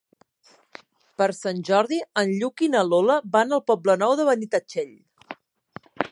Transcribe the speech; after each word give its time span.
Per 1.21 1.25
Sant 1.39 1.59
Jordi 1.67 1.99
en 2.21 2.33
Lluc 2.39 2.63
i 2.67 2.69
na 2.75 2.81
Lola 2.89 3.17
van 3.35 3.53
al 3.57 3.61
Poble 3.67 3.97
Nou 4.05 4.15
de 4.21 4.25
Benitatxell. 4.31 4.91